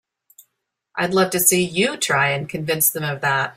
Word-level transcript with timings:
I'd 0.95 1.13
love 1.13 1.29
to 1.31 1.39
see 1.39 1.63
you 1.63 1.95
try 1.97 2.29
and 2.31 2.49
convince 2.49 2.89
them 2.89 3.03
of 3.03 3.21
that! 3.21 3.49